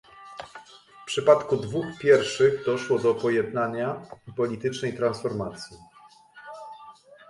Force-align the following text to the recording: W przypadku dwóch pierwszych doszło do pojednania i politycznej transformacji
W 1.03 1.05
przypadku 1.05 1.57
dwóch 1.57 1.85
pierwszych 1.99 2.65
doszło 2.65 2.99
do 2.99 3.15
pojednania 3.15 4.01
i 4.27 4.33
politycznej 4.33 4.97
transformacji 4.97 5.77